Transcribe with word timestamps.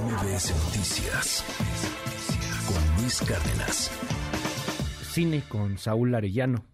MBS 0.00 0.52
Noticias 0.64 1.44
con 2.66 2.96
Luis 3.00 3.20
Cárdenas. 3.20 3.90
Cine 5.12 5.44
con 5.48 5.78
Saúl 5.78 6.12
Arellano. 6.16 6.64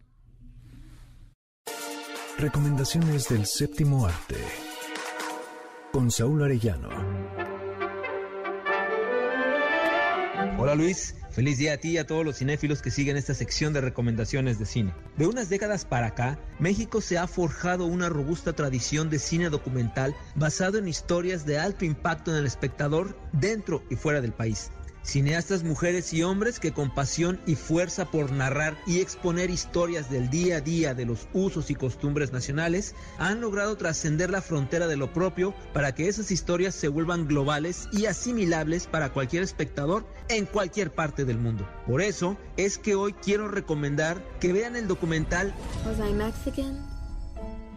Recomendaciones 2.38 3.29
del 3.29 3.45
séptimo 3.45 4.06
arte 4.06 4.37
con 5.93 6.11
Saúl 6.11 6.45
Arellano. 6.45 6.88
Hola 10.59 10.75
Luis, 10.75 11.20
feliz 11.31 11.59
día 11.59 11.75
a 11.75 11.77
ti 11.77 11.91
y 11.91 11.99
a 11.99 12.07
todos 12.07 12.25
los 12.25 12.39
cinéfilos 12.39 12.83
que 12.83 12.91
siguen 12.91 13.17
esta 13.17 13.35
sección 13.35 13.73
de 13.73 13.80
recomendaciones 13.80 14.59
de 14.59 14.67
cine. 14.67 14.95
De 15.17 15.27
unas 15.27 15.49
décadas 15.49 15.85
para 15.85 16.09
acá, 16.09 16.39
México 16.59 17.01
se 17.01 17.19
ha 17.19 17.27
forjado 17.27 17.87
una 17.87 18.09
robusta 18.09 18.53
tradición 18.53 19.11
de 19.11 19.19
cine 19.19 19.51
documental 19.51 20.15
basado 20.35 20.79
en 20.79 20.89
historias 20.89 21.47
de 21.47 21.59
alto 21.59 21.85
impacto 21.85 22.30
en 22.30 22.39
el 22.39 22.47
espectador 22.47 23.16
dentro 23.33 23.85
y 23.91 23.97
fuera 23.97 24.21
del 24.21 24.33
país. 24.33 24.71
Cineastas 25.02 25.64
mujeres 25.64 26.12
y 26.12 26.22
hombres 26.22 26.60
que 26.60 26.72
con 26.72 26.95
pasión 26.95 27.40
y 27.46 27.54
fuerza 27.54 28.10
por 28.10 28.32
narrar 28.32 28.77
y 28.86 29.00
exponer 29.00 29.50
historias 29.50 30.10
del 30.10 30.28
día 30.28 30.56
a 30.56 30.60
día 30.60 30.95
de 30.95 31.06
los 31.06 31.26
usos 31.32 31.70
y 31.70 31.74
costumbres 31.74 32.32
nacionales 32.32 32.95
han 33.18 33.40
logrado 33.40 33.76
trascender 33.76 34.30
la 34.30 34.42
frontera 34.42 34.86
de 34.88 34.96
lo 34.96 35.12
propio 35.12 35.54
para 35.73 35.95
que 35.95 36.09
esas 36.09 36.30
historias 36.30 36.74
se 36.74 36.88
vuelvan 36.88 37.26
globales 37.26 37.88
y 37.92 38.06
asimilables 38.06 38.86
para 38.86 39.12
cualquier 39.12 39.42
espectador 39.42 40.06
en 40.28 40.45
cualquier 40.45 40.92
parte 40.92 41.24
del 41.24 41.38
mundo. 41.38 41.66
Por 41.87 42.02
eso 42.02 42.37
es 42.56 42.76
que 42.76 42.95
hoy 42.95 43.14
quiero 43.14 43.48
recomendar 43.48 44.23
que 44.38 44.52
vean 44.52 44.76
el 44.76 44.87
documental 44.87 45.54
Was 45.87 45.98
I 45.98 46.12
Mexican 46.12 46.87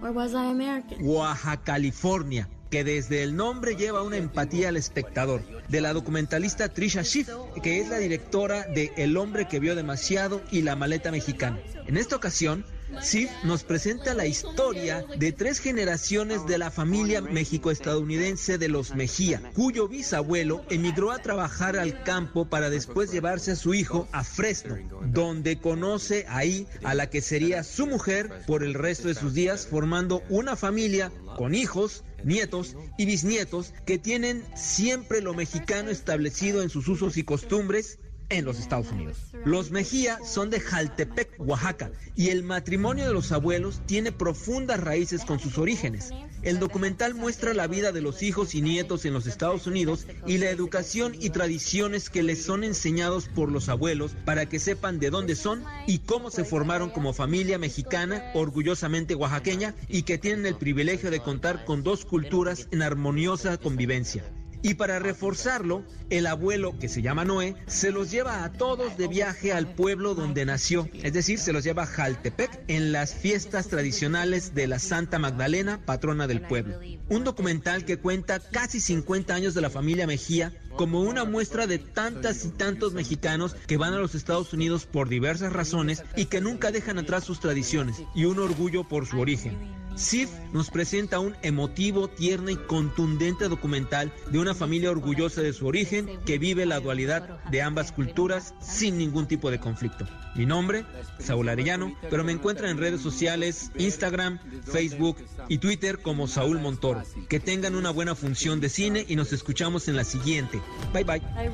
or 0.02 0.12
was 0.12 0.34
I 0.34 0.52
American? 0.52 0.98
Oaxaca, 1.02 1.64
California 1.64 2.50
que 2.74 2.84
desde 2.84 3.22
el 3.22 3.36
nombre 3.36 3.76
lleva 3.76 4.02
una 4.02 4.18
empatía 4.18 4.70
al 4.70 4.78
espectador, 4.78 5.44
de 5.68 5.80
la 5.80 5.94
documentalista 5.94 6.70
Trisha 6.70 7.04
Schiff, 7.04 7.30
que 7.62 7.80
es 7.80 7.88
la 7.88 8.00
directora 8.00 8.64
de 8.64 8.92
El 8.98 9.16
hombre 9.16 9.48
que 9.48 9.60
vio 9.60 9.76
demasiado 9.76 10.42
y 10.50 10.64
La 10.64 10.76
maleta 10.76 11.12
mexicana. 11.12 11.60
En 11.86 11.98
esta 11.98 12.16
ocasión, 12.16 12.66
Sif 13.02 13.30
nos 13.44 13.64
presenta 13.64 14.14
la 14.14 14.26
historia 14.26 15.06
de 15.18 15.32
tres 15.32 15.60
generaciones 15.60 16.46
de 16.46 16.58
la 16.58 16.72
familia 16.72 17.22
México-estadounidense 17.22 18.58
de 18.58 18.70
los 18.70 18.96
Mejía, 18.96 19.52
cuyo 19.54 19.88
bisabuelo 19.88 20.64
emigró 20.70 21.12
a 21.12 21.20
trabajar 21.20 21.78
al 21.78 22.04
campo 22.04 22.46
para 22.50 22.70
después 22.70 23.12
llevarse 23.12 23.52
a 23.52 23.56
su 23.56 23.74
hijo 23.74 24.08
a 24.12 24.24
Fresno, 24.24 24.78
donde 25.08 25.60
conoce 25.60 26.26
ahí 26.28 26.68
a 26.84 26.94
la 26.94 27.10
que 27.10 27.22
sería 27.22 27.64
su 27.64 27.88
mujer 27.88 28.44
por 28.48 28.64
el 28.64 28.74
resto 28.74 29.08
de 29.08 29.16
sus 29.16 29.34
días, 29.34 29.68
formando 29.68 30.24
una 30.30 30.56
familia 30.56 31.12
con 31.38 31.56
hijos, 31.56 32.04
nietos 32.24 32.76
y 32.98 33.06
bisnietos 33.06 33.74
que 33.86 33.98
tienen 33.98 34.44
siempre 34.56 35.22
lo 35.22 35.34
mexicano 35.34 35.90
establecido 35.90 36.62
en 36.62 36.70
sus 36.70 36.88
usos 36.88 37.18
y 37.18 37.24
costumbres 37.24 38.00
en 38.30 38.46
los 38.46 38.60
Estados 38.60 38.92
Unidos. 38.92 39.18
Los 39.46 39.72
Mejía 39.72 40.20
son 40.26 40.50
de 40.50 40.60
Jaltepec, 40.60 41.36
Oaxaca, 41.40 41.92
y 42.16 42.30
el 42.30 42.44
matrimonio 42.44 43.08
de 43.08 43.14
los 43.14 43.32
abuelos 43.32 43.82
tiene 43.86 44.12
profundas 44.12 44.80
raíces 44.80 45.26
con 45.26 45.40
sus 45.40 45.58
orígenes. 45.58 46.12
El 46.44 46.60
documental 46.60 47.14
muestra 47.14 47.54
la 47.54 47.68
vida 47.68 47.92
de 47.92 48.02
los 48.02 48.22
hijos 48.22 48.54
y 48.54 48.62
nietos 48.62 49.06
en 49.06 49.14
los 49.14 49.28
Estados 49.28 49.66
Unidos 49.66 50.08
y 50.28 50.40
la 50.40 50.50
educación 50.50 51.16
y 51.20 51.30
tradiciones 51.30 52.10
que 52.10 52.24
les 52.24 52.44
son 52.44 52.64
enseñados 52.64 53.30
por 53.30 53.52
los 53.52 53.70
abuelos 53.70 54.16
para 54.26 54.48
que 54.48 54.60
sepan 54.60 55.00
de 55.00 55.10
dónde 55.10 55.36
son 55.36 55.64
y 55.88 56.00
cómo 56.00 56.32
se 56.32 56.44
formaron 56.44 56.90
como 56.90 57.14
familia 57.14 57.58
mexicana 57.58 58.32
orgullosamente 58.34 59.16
oaxaqueña 59.16 59.74
y 59.88 60.04
que 60.04 60.18
tienen 60.18 60.46
el 60.46 60.56
privilegio 60.56 61.12
de 61.12 61.22
contar 61.22 61.64
con 61.66 61.84
dos 61.84 62.04
culturas 62.04 62.68
en 62.72 62.82
armoniosa 62.82 63.58
convivencia. 63.58 64.24
Y 64.64 64.76
para 64.76 64.98
reforzarlo, 64.98 65.84
el 66.10 66.26
abuelo, 66.26 66.80
que 66.80 66.88
se 66.88 67.02
llama 67.02 67.26
Noé, 67.26 67.56
se 67.68 67.92
los 67.92 68.10
lleva 68.12 68.46
a 68.46 68.54
todos 68.54 68.98
de 68.98 69.10
viaje 69.10 69.52
al 69.52 69.76
pueblo 69.76 70.16
donde 70.16 70.46
nació, 70.46 70.88
es 70.94 71.12
decir, 71.12 71.38
se 71.38 71.52
los 71.52 71.66
lleva 71.66 71.84
a 71.84 71.88
Jaltepec 71.88 72.62
en 72.70 72.94
las 72.94 73.14
fiestas 73.14 73.68
tradicionales 73.68 74.56
de 74.56 74.68
la 74.68 74.80
Santa 74.80 75.20
Magdalena, 75.20 75.82
patrona 75.86 76.28
del 76.28 76.42
pueblo. 76.42 76.80
Un 77.10 77.26
documental 77.26 77.84
que 77.84 77.98
cuenta 77.98 78.40
casi 78.40 78.80
50 78.80 79.36
años 79.36 79.54
de 79.54 79.62
la 79.62 79.70
familia 79.70 80.08
Mejía 80.08 80.54
como 80.78 81.02
una 81.02 81.26
muestra 81.26 81.68
de 81.68 81.80
tantas 81.80 82.46
y 82.46 82.50
tantos 82.50 82.94
mexicanos 82.94 83.56
que 83.68 83.76
van 83.78 83.94
a 83.94 84.00
los 84.00 84.16
Estados 84.16 84.54
Unidos 84.54 84.86
por 84.86 85.10
diversas 85.10 85.52
razones 85.52 86.04
y 86.16 86.26
que 86.26 86.40
nunca 86.40 86.72
dejan 86.72 86.98
atrás 86.98 87.26
sus 87.26 87.42
tradiciones 87.42 88.02
y 88.16 88.26
un 88.26 88.40
orgullo 88.40 88.88
por 88.88 89.06
su 89.06 89.20
origen. 89.20 89.83
Sif 89.96 90.30
nos 90.52 90.70
presenta 90.70 91.20
un 91.20 91.36
emotivo, 91.42 92.08
tierno 92.08 92.50
y 92.50 92.56
contundente 92.56 93.48
documental 93.48 94.12
de 94.32 94.40
una 94.40 94.54
familia 94.54 94.92
orgullosa 94.92 95.42
de 95.42 95.54
su 95.54 95.68
origen 95.68 96.20
que 96.26 96.38
vive 96.40 96.66
la 96.66 96.80
dualidad 96.80 97.44
de 97.52 97.62
ambas 97.62 97.92
culturas 97.92 98.54
sin 98.60 98.98
ningún 98.98 99.28
tipo 99.28 99.52
de 99.52 99.60
conflicto. 99.60 100.08
Mi 100.36 100.46
nombre, 100.46 100.86
Saúl 101.20 101.50
Arellano, 101.50 101.96
pero 102.10 102.24
me 102.24 102.32
encuentran 102.32 102.72
en 102.72 102.78
redes 102.78 103.02
sociales, 103.02 103.72
Instagram, 103.78 104.40
Facebook 104.64 105.18
y 105.48 105.60
Twitter 105.60 106.00
como 106.00 106.28
Saúl 106.28 106.60
Montoro. 106.60 107.04
Que 107.30 107.40
tengan 107.40 107.76
una 107.76 107.92
buena 107.92 108.16
función 108.16 108.60
de 108.60 108.70
cine 108.70 109.06
y 109.08 109.16
nos 109.16 109.32
escuchamos 109.32 109.88
en 109.88 109.96
la 109.96 110.04
siguiente. 110.04 110.60
Bye 110.92 111.04
bye. 111.04 111.22
I 111.38 111.48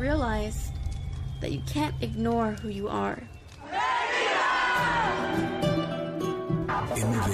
that 1.41 1.51
you 1.51 1.61
can't 1.65 1.95
ignore 2.01 2.55
who 2.61 2.69
you 2.69 2.87
are. 2.89 3.21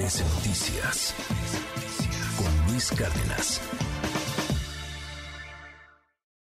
Noticias 0.06 1.16
con 2.38 2.68
Luis 2.72 2.92
Cárdenas. 2.92 3.60